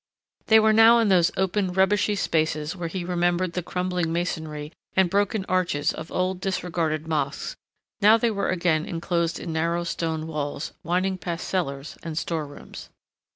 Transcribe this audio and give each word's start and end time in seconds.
They 0.47 0.59
were 0.59 0.73
now 0.73 0.97
in 0.97 1.09
those 1.09 1.29
open 1.37 1.73
rubbishy 1.73 2.15
spaces 2.15 2.75
where 2.75 2.87
he 2.87 3.05
remembered 3.05 3.53
the 3.53 3.61
crumbling 3.61 4.11
masonry 4.11 4.71
and 4.95 5.11
broken 5.11 5.45
arches 5.47 5.93
of 5.93 6.11
old, 6.11 6.41
disregarded 6.41 7.07
mosques; 7.07 7.55
now 8.01 8.17
they 8.17 8.31
were 8.31 8.49
again 8.49 8.87
enclosed 8.87 9.39
in 9.39 9.53
narrow 9.53 9.83
stone 9.83 10.25
walls, 10.25 10.73
winding 10.81 11.19
past 11.19 11.47
cellars 11.47 11.99
and 12.01 12.17
store 12.17 12.47
rooms. 12.47 12.89